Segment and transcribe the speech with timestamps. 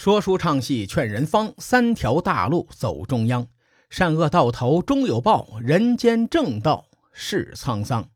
[0.00, 3.48] 说书唱戏劝人方，三条大路走中央。
[3.90, 8.08] 善恶到头终有报，人间正道是沧桑。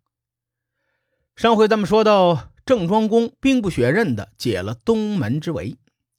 [1.36, 5.76] 上回咱们说到，郑庄公兵不血刃的解了东门之围，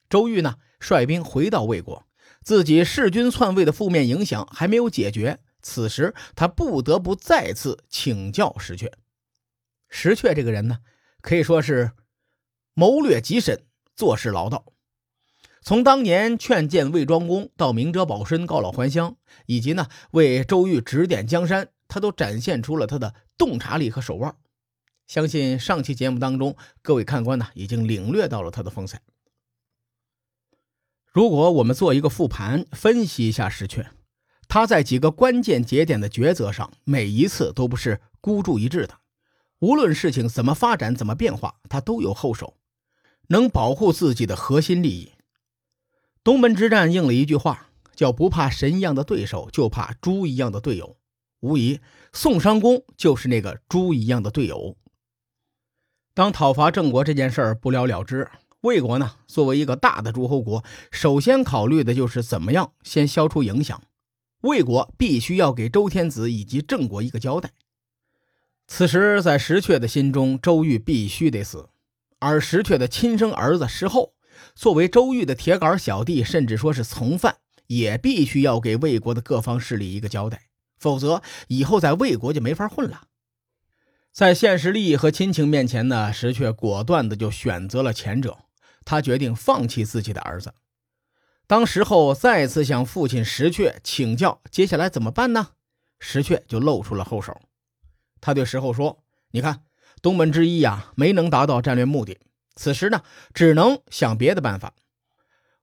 [0.08, 2.06] 周瑜呢率兵回到魏国，
[2.44, 8.92] 自己弑君篡位的负面影响还没有解决，此时他不得不再次请教石阙。
[9.90, 10.82] 石阙这个人呢，
[11.22, 11.94] 可以说是
[12.76, 14.64] 谋略极深，做事老道。
[15.66, 19.16] 从当年劝谏魏庄公到明哲保身、告老还乡，
[19.48, 24.36] 以及呢为周瑜指点江山，他都展现出了他的洞察力和手腕。
[25.08, 29.02] 相信上期节目当中，各位看官呢已经领略到了他的风采。
[31.12, 33.88] 如果我们做一个复盘，分析一下石阙，
[34.48, 39.00] 他在几个关键节点的抉择上，每一次都不是孤注一掷的。
[39.58, 42.56] 无论事情怎么发展、怎么变化，他都有后手，
[43.30, 45.14] 能保护自己的核心利益。
[46.26, 50.98] 东门之战应了一句话，叫“不怕神一样的对手，就怕猪一样的队友”。
[51.42, 51.80] 无疑，
[52.12, 54.76] 宋襄公就是那个猪一样的队友。
[56.16, 58.28] 当讨伐郑国这件事儿不了了之，
[58.62, 63.84] 魏国呢，作为一个大的诸侯国，首先考虑的就是怎么样先消除影响。
[64.42, 67.52] 魏国必须要给周天子以及郑国一个交代。
[68.66, 71.70] 此时，在石阙的心中，周瑜必须得死，
[72.18, 74.15] 而石阙的亲生儿子石厚。
[74.56, 80.44] 作为周瑜的铁杆小弟，甚至说是从犯，也必须要给魏国的各方势力一个交代，
[80.78, 83.04] 否则以后在魏国就没法混了。
[84.12, 88.38] 在现实利益和亲情面前呢，石阙果断的就选择了前者，
[88.86, 90.54] 他决定放弃自己的儿子。
[91.48, 95.50] 当时候再次向父亲石阙请教接下来怎么办呢？
[96.00, 97.40] 石阙就露出了后手，
[98.22, 99.64] 他对石后说：“你看，
[100.02, 102.18] 东门之一呀，没能达到战略目的。”
[102.56, 103.04] 此时呢，
[103.34, 104.74] 只能想别的办法。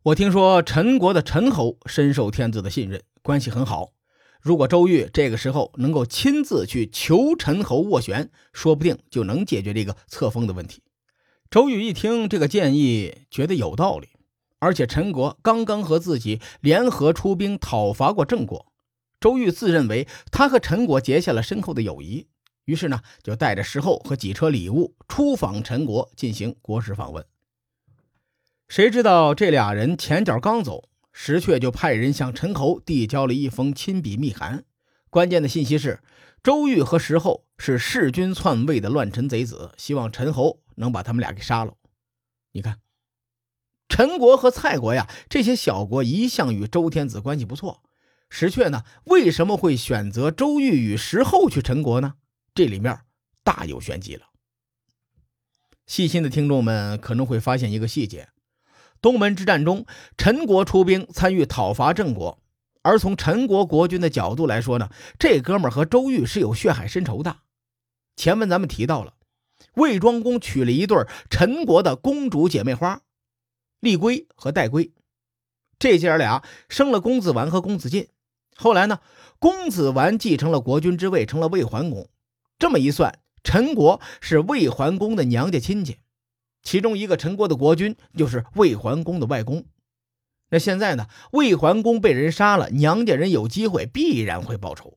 [0.05, 3.93] 我听说陈国的陈侯深受天子的信任，关系很好。
[4.41, 10.83] 如果周瑜这个时候能够亲自去求陈侯斡旋，说不定就能解决这个册封的问题。
[11.49, 14.09] 周瑜一听这个建议，觉得有道理。
[14.59, 18.73] 而且陈国刚刚和自己联合出兵讨伐过郑国，
[19.21, 22.27] 周瑜自认为他和陈国结下了深厚的友谊。
[22.65, 27.25] 于是呢，就带着石厚和几车礼物出访陈国，进行国事访问。
[28.69, 34.65] 谁知道这俩人前脚刚走，石阙就派人向陈侯递交了一封亲笔密函。
[35.11, 36.01] 关键的信息是，
[36.43, 41.75] 周瑜和石厚是弑君篡位的乱臣贼子，希望陈侯能把他们俩给杀了。
[42.53, 42.79] 你看，
[43.89, 47.83] 陈国和蔡国呀，这些小国一向与周天子关系不错。
[48.31, 52.15] 石阙呢，为什么会选择周瑜与石厚去陈国呢？
[52.55, 52.99] 这里面
[53.43, 54.27] 大有玄机了。
[55.87, 58.29] 细心的听众们可能会发现一个细节：
[59.01, 59.85] 东门之战中，
[60.17, 62.41] 陈国出兵参与讨伐郑国，
[62.83, 67.39] 而从陈国国君的角度来说呢，这哥们和周瑜是有血海深仇的。
[68.17, 69.15] 前文咱们提到了，
[69.75, 70.97] 魏庄公娶了一对
[71.31, 73.03] 陈国的公主姐妹花，
[73.81, 74.93] 丽归和戴归，
[75.79, 78.09] 这姐儿俩生了公子完和公子晋。
[78.55, 79.01] 后来呢，
[79.39, 82.09] 公子完继承了国君之位，成了魏桓公。
[82.63, 85.99] 这么一算，陈国是魏桓公的娘家亲戚，
[86.63, 89.65] 其中一个陈国的国君就是魏桓公的外公。
[90.49, 94.97] 那现在呢，魏桓公被人杀了，娘家人有机会必然会报仇。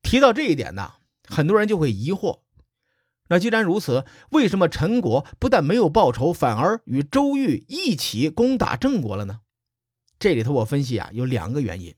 [0.00, 0.94] 提到这一点呢，
[1.28, 2.38] 很多人就会疑惑：
[3.28, 9.40] 那既然如此，为什么陈国不但没有报仇，反而与周瑜一起攻打郑国了呢？
[10.18, 11.94] 这里头我分析啊，有两个原因。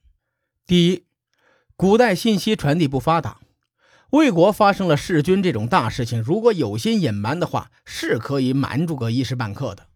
[0.66, 1.05] 第一，
[1.76, 3.38] 古代信息传递不发达。
[4.15, 9.89] 魏国发生了弑君这种大事情，如果有心隐瞒的话，是可以瞒住个一时半刻的。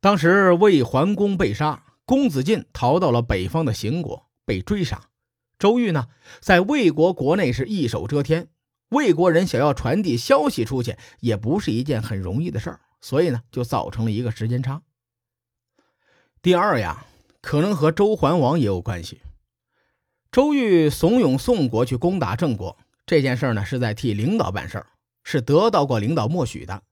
[0.00, 5.08] 当时魏桓公被杀，公子晋逃到了北方的邢国，被追杀。
[5.58, 6.06] 周瑜呢，
[6.40, 8.46] 在魏国国内是一手遮天，
[8.90, 14.82] 魏国人想要传递消息出去，也不是一件很容易的事儿，所以呢，就造成了一个时间差。
[16.40, 17.06] 第二呀，
[17.40, 19.20] 可能和周桓王也有关系。
[20.30, 22.78] 周瑜怂恿宋国去攻打郑国。
[23.04, 24.86] 这件事呢，是在替领导办事儿，
[25.22, 26.82] 是得到过领导默许的。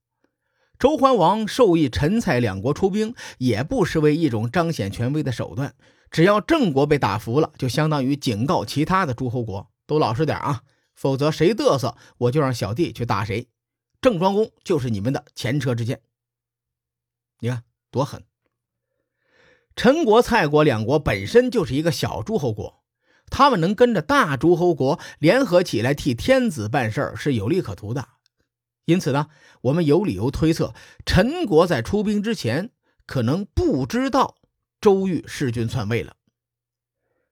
[0.79, 5.75] 周桓王授意陈、蔡两国出兵，也不失为一种彰显权威的手段。
[6.11, 10.62] 只要郑国被打服了，就相当于警告其他的诸侯国都老实点啊，
[10.95, 13.49] 否则谁嘚瑟，我就让小弟去打谁。
[14.01, 16.01] 郑庄公就是你们的前车之鉴。
[17.39, 18.25] 你看多狠！
[19.77, 22.80] 陈国、蔡国两国本身就是一个小诸侯国。
[23.31, 28.09] 他们能跟着大诸侯国联合起来替天子办事儿，是有利可图的。
[28.87, 29.29] 因此呢，
[29.62, 30.75] 我们有理由推测，
[31.06, 32.71] 陈国在出兵之前
[33.06, 34.35] 可能不知道
[34.81, 36.17] 周瑜弑君篡位了。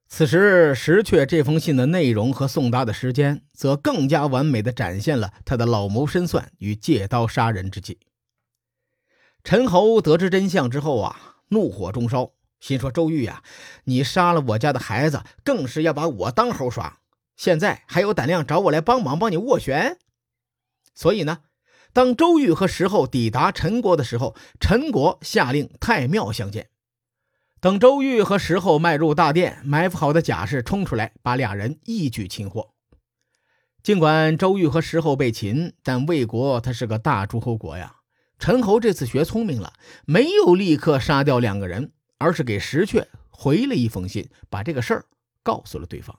[0.06, 7.98] 此时，石阙这封信的内容和送达的时间，则更加完美的展现了他的老谋深算与借刀杀人之计。
[9.44, 13.42] 陈侯得知真相之后啊，怒火中烧，心说：“周瑜呀，
[13.84, 16.98] 你杀了我家的孩子，更是要把我当猴耍。
[17.36, 19.98] 现在还有胆量找我来帮忙，帮你斡旋。”
[20.94, 21.38] 所以呢，
[21.92, 26.70] 当周瑜和石后抵达陈国的时候，陈国下令太庙相见。
[27.60, 32.74] 等周瑜和石后迈入大殿，埋伏好的甲士冲出来，把俩人一举擒获。
[33.82, 37.96] 尽管周瑜和石后被擒，但魏国他是个大诸侯国呀。
[38.38, 39.72] 陈侯这次学聪明了，
[40.04, 45.06] 没有立刻杀掉两个人，而是给石阙回了一封信，把这个事儿
[45.42, 46.18] 告诉了对方。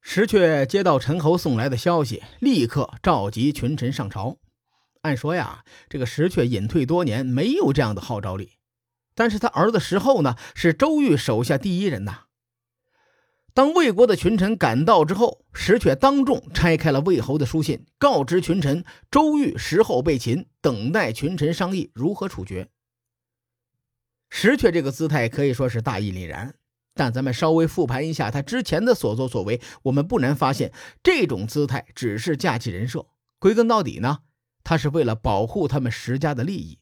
[0.00, 4.38] 石阙接到陈侯送来的消息，立刻召集群臣上朝。
[5.02, 8.58] 按说呀，这个石阙隐退多年，没有这样的号召力。
[9.14, 12.24] 但是他儿子石厚呢，是周瑜手下第一人呐。
[13.54, 22.71] 当魏国的群臣赶到之后，石阙当众拆开了魏侯的书信，告知群臣周瑜、石厚被擒，等待群臣商议如何处决。
[24.34, 26.54] 石阙这个姿态可以说是大义凛然，
[26.94, 33.04] 但咱们稍微复盘一下他之前的所作所为，我们不难发现，这种姿态只是架起人设，
[33.38, 34.20] 归根到底呢，
[34.64, 36.78] 他是为了保护他们石家的利益。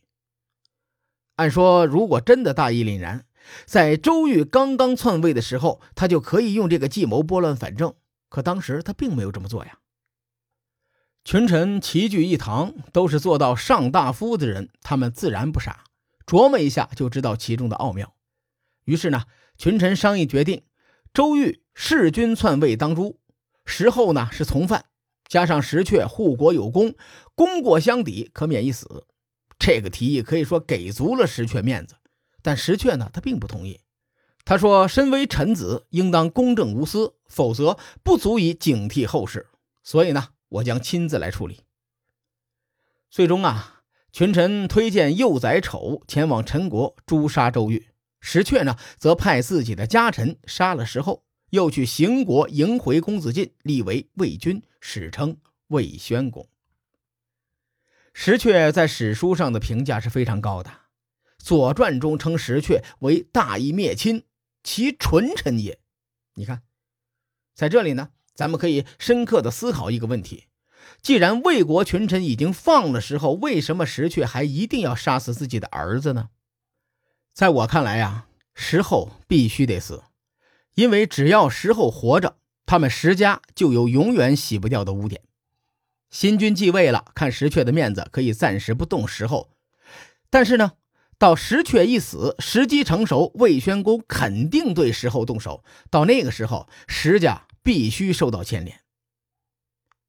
[1.35, 3.25] 按说，如果真的大义凛然，
[3.67, 7.93] 在周瑜刚刚篡位的时候，他就可以用这个计谋拨乱反正。
[8.29, 9.81] 可当时他并没有这么做呀。
[11.25, 15.83] 群臣齐聚一堂，都是做到上大夫的人，他们自然不傻，
[16.31, 18.15] 琢磨一下就知道其中的奥妙。
[18.85, 19.25] 于是呢，
[19.59, 20.63] 群臣商议决定，
[21.13, 23.19] 周瑜弑君篡位当诛，
[23.65, 24.85] 石后呢是从犯，
[25.27, 26.95] 加上石阙护国有功，
[27.35, 29.09] 功过相抵，可免一死。
[29.59, 31.97] 这个提议可以说给足了石阙面子，
[32.43, 33.81] 但石阙呢，他并不同意。
[34.45, 39.49] 他说：“身为臣子，应当公正无私，否则不足以警惕后事。
[39.83, 41.61] 所以呢，我将亲自来处理。”
[43.11, 43.80] 最终啊，
[44.13, 47.87] 群臣推荐幼宰丑前往陈国诛杀周瑜，
[48.21, 55.37] 石阙呢，则派自己的家臣杀了石后，又去邢国迎回公子晋，立为魏君，史称
[55.69, 56.49] 魏宣公。
[58.13, 60.71] 石阙在史书上的评价是非常高的，
[61.39, 64.25] 《左传》中称石阙为大义灭亲，
[64.65, 65.79] 其纯臣也。
[66.35, 66.63] 你看，
[67.55, 70.47] 在这里呢，咱们可以深刻的思考一个问题：
[71.03, 76.29] 既然魏国群臣已经放了石后，为什么石阙还一定要杀死自己的儿子呢？
[77.33, 80.03] 在我看来呀，石后必须得死，
[80.75, 82.37] 因为只要石后活着，
[82.67, 85.23] 他们石家就有永远洗不掉的污点。
[86.11, 89.51] 新君继位了，看石阙的面子，可以暂时不动石后。
[90.29, 90.73] 但是呢，
[91.19, 95.65] 到石阙一死，时机成熟，魏宣公肯定对石后动手。
[95.89, 98.81] 到那个时候，石家必须受到牵连。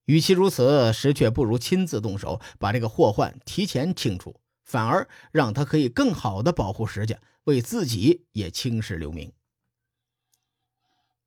[0.06, 9.32] 与其如此，石阙不如亲自动手，把这个祸患提前清除，反而让他可以更好的保护石家，为自己也青史留名。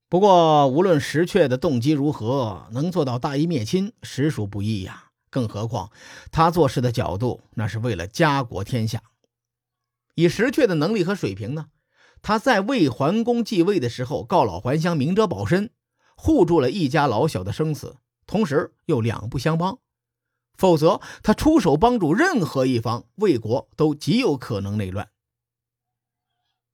[0.09, 5.11] 不过，无论石阙的动机如何，能做到大义灭亲，实属不易呀。
[5.31, 5.91] 更何况，
[6.31, 9.03] 他做事的角度，那是为了家国天下。
[10.15, 11.67] 以石阙的能力和水平呢，
[12.23, 15.71] 他在魏桓公继位的时候，告老还乡，明哲保身，
[16.15, 17.97] 护住了一家老小的生死，
[18.35, 19.79] 同时又两不相帮。
[20.57, 25.09] 否则，他出手帮助任何一方，魏国都极有可能内乱。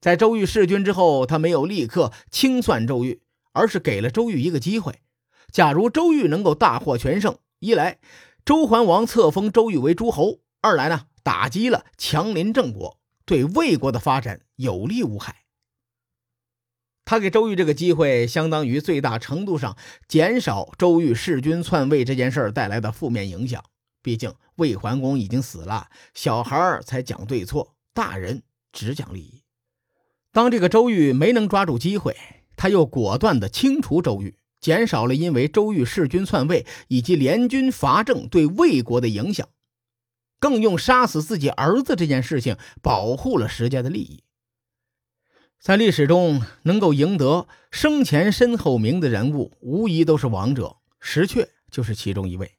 [0.01, 3.21] 在周瑜弑君之后，他没有立刻清算周瑜。
[3.53, 5.01] 而是给了周瑜一个机会，
[5.51, 7.99] 假如周瑜能够大获全胜，一来
[8.45, 15.40] 周桓王册封周瑜为诸侯，二来呢打击了强邻郑国，对魏国的发展有利无害。
[17.11, 19.77] 他给周瑜这个机会，相当于最大程度上
[20.07, 23.65] 减少周瑜弑君篡位这件事带来的负面影响。
[24.01, 29.43] 毕竟魏桓公已经死了，小孩儿才讲对错，大人只讲利益。
[30.31, 32.17] 当这个周瑜没能抓住机会。
[32.57, 39.49] 他又果断地清除周瑜，减少了因为周瑜弑君篡位以及联军伐郑对魏国的影响，
[40.39, 44.23] 更用杀死自己儿子这件事情保护了石家的利益。
[45.61, 52.53] 在历史中，能够赢得生前身后名的人物，无疑都是王者，石阙就是其中一位。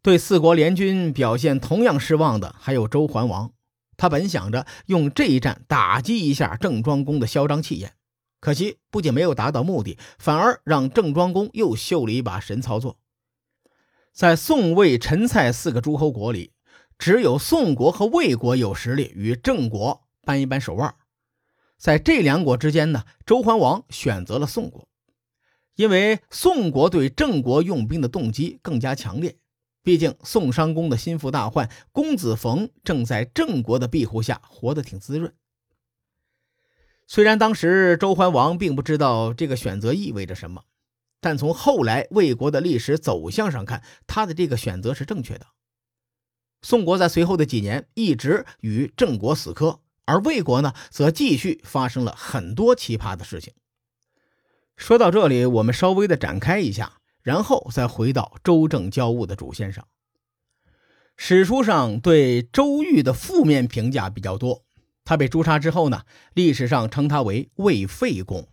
[0.00, 3.52] 对四国联军表现同样失望的还有周桓王，
[3.98, 7.92] 他本想着用这一战打击一下郑庄公的嚣张气焰。
[8.40, 12.98] 可惜，不仅没有达到目的，反而让郑庄公又秀了一把神操作。
[14.14, 16.52] 在宋、魏、陈、蔡四个诸侯国里，
[16.98, 20.94] 只有宋国和魏国有实力与郑国扳一扳手腕。
[21.82, 24.88] 在这两国之间呢，周桓王选择了宋国，
[25.74, 29.36] 因为宋国对郑国用兵的动机更加强烈。
[29.82, 35.34] 毕竟宋襄公的心腹大患公子冯正在郑国的庇护下活得挺滋润。
[37.08, 40.62] 虽然当时周桓王并不知道这个选择意味着什么，
[41.20, 45.48] 但从后来魏国的历史走向上看，他的这个选择是正确的。
[46.62, 49.80] 宋国在随后的几年一直与郑国死磕。
[50.04, 53.54] 而魏国呢，则继续发生了很多奇葩的事情。
[54.76, 59.86] 说到这里，我们稍微的展开一下，然后再回到周郑交恶的主线上。
[61.16, 64.64] 史书上对周瑜的负面评价比较多，
[65.04, 66.02] 他被诛杀之后呢，
[66.34, 68.48] 历史上称他为魏废公。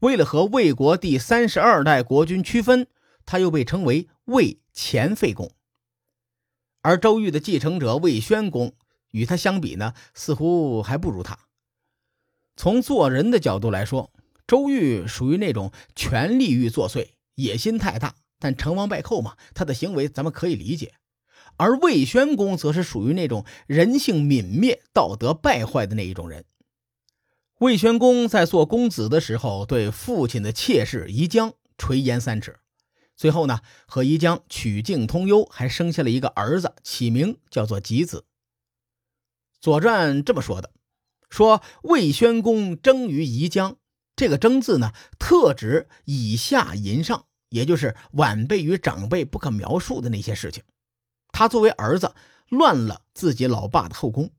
[0.00, 2.86] 为了和魏国第三十二代国君区分，
[3.26, 5.50] 他又被称为魏前废公。
[6.82, 8.74] 而周瑜的继承者魏宣公。
[9.14, 11.38] 与他相比呢，似乎还不如他。
[12.56, 14.12] 从做人的角度来说，
[14.44, 20.94] 周瑜属于那种权力欲作祟、野心太大，但成王败寇嘛，他的行为咱们可以理解。
[21.56, 26.44] 而魏宣公则是属于那种人性泯灭、道德败坏的那一种人。
[27.60, 32.58] 魏宣公在做公子的时候，对父亲的妾室宜姜垂涎三尺，
[33.14, 38.18] 最后呢，和宜姜曲径通幽，还生下了一个儿子，起名叫做吉子。
[39.64, 40.72] 《左传》这么说的
[41.30, 43.78] ：“说魏宣公征于宜江，
[44.14, 50.62] 这个‘征’字呢，特指以下淫上，也就是晚辈与长辈不可描述的那些事情。
[51.32, 52.14] 他作为儿子，
[52.50, 54.30] 乱了自己老爸的后宫。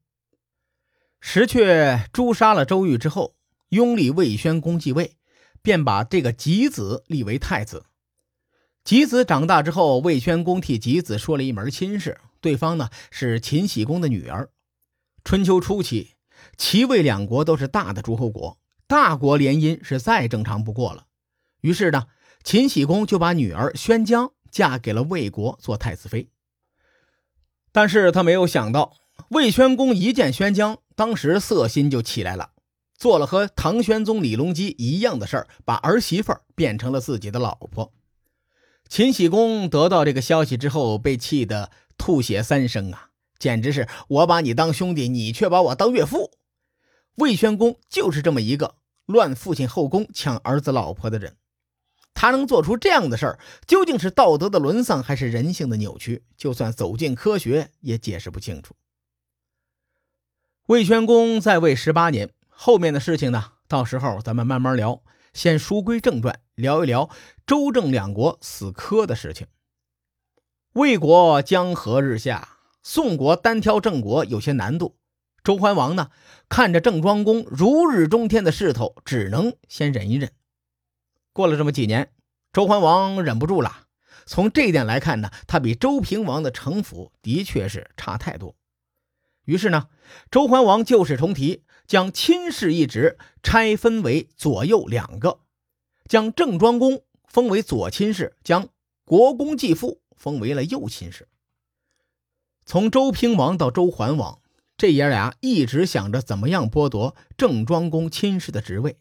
[1.20, 3.34] 石阙诛杀了周瑜之后，
[3.70, 5.18] 拥立魏宣公继位，
[5.64, 7.88] 便把这个吉子立为太子。
[8.84, 14.52] 吉子长大之后，魏宣公替吉子说了一门亲事，对方呢是秦喜公的女儿。”
[15.26, 16.12] 春秋初期，
[16.56, 21.08] 齐魏两国都是大的诸侯国，大国联姻是再正常不过了。
[21.62, 22.06] 于是呢，
[22.44, 26.30] 秦喜公就把女儿宣姜嫁给了魏国做太子妃。
[27.72, 28.94] 但是他没有想到，
[29.30, 32.52] 魏宣公一见宣姜，当时色心就起来了，
[32.96, 37.92] 做了和唐玄宗李隆基一样的事儿，把儿媳妇变成了自己的老婆。
[38.88, 43.10] 秦喜公得到这个消息之后，被气得吐血三升啊！
[43.38, 46.32] 简直是我把你当兄弟，你却把我当岳父。
[47.16, 48.76] 魏宣公就是这么一个
[49.06, 51.38] 乱父亲后宫、抢儿子老婆的人。
[52.14, 56.24] 他能做出这样的事儿，究竟是道德的沦丧，还是人性的扭曲？
[56.38, 58.74] 就算走进科学，也解释不清楚。
[60.68, 65.04] 魏宣公在位十八年，后面的事情呢，到时候咱们慢慢聊。
[65.34, 67.10] 先书归正传，聊一聊
[67.46, 69.48] 周郑两国死磕的事情。
[70.72, 72.55] 魏国江河日下。
[72.88, 74.96] 宋国单挑郑国有些难度，
[75.44, 76.12] 周桓王呢，
[76.48, 80.32] 看着郑庄公如日中天的势头，只能先忍一忍。
[81.34, 82.14] 过了这么几年，
[82.54, 83.88] 周桓王忍不住了。
[84.28, 88.56] 从这一点来看呢，他比周平王的城府的确是差太多。
[89.46, 89.88] 于是呢，
[90.30, 95.40] 周桓王旧事重提，将亲事一职拆分为左右两个，
[96.08, 98.70] 将郑庄公封为左亲事，将
[99.04, 101.28] 国公继父封为了右亲事。
[102.66, 104.40] 从周平王到周桓王，
[104.76, 108.98] 这爷俩一直想着怎么样剥夺郑庄公亲事的职位。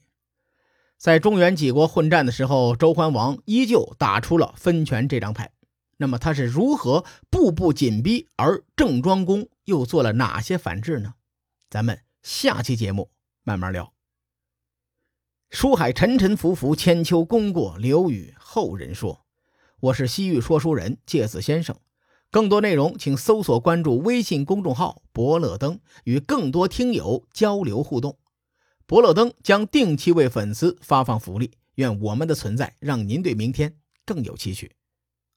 [0.98, 5.50] 在中原几国混战的时候，周桓王依旧打出了分权这张牌。
[5.96, 11.14] 那么他是如何步步紧逼，而郑庄公又做了哪些反制呢？
[11.70, 13.10] 咱们下期节目
[13.44, 13.94] 慢慢聊。
[15.48, 19.24] 书海沉沉浮浮，千秋功过留与后人说。
[19.80, 21.76] 我是西域说书人介子先生。
[22.34, 28.18] 更多内容，请搜索关注微信公众号“伯乐灯”，与更多听友交流互动。
[28.86, 34.72] 伯乐灯将定期为粉丝发放福利，愿我们的存在让您对明天更有期许。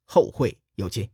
[0.05, 1.11] 后会有期。